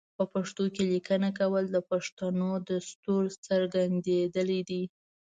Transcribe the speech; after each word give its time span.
په 0.17 0.23
پښتو 0.33 0.63
کې 0.73 0.83
لیکنه 0.93 1.29
کول 1.39 1.63
د 1.71 1.77
پښتنو 1.91 2.49
دستور 2.69 3.25
ګرځیدلی 3.75 4.59
دی. 4.69 4.83